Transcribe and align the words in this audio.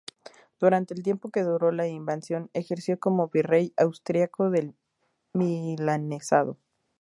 Durante 0.59 0.95
el 0.95 1.03
tiempo 1.03 1.29
que 1.29 1.43
duró 1.43 1.71
la 1.71 1.85
invasión 1.87 2.49
ejerció 2.53 2.99
como 2.99 3.27
virrey 3.27 3.71
austriaco 3.77 4.49
del 4.49 4.73
Milanesado. 5.31 6.57